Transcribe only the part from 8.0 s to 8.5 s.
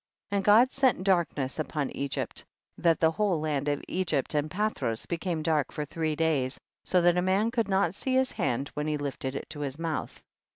his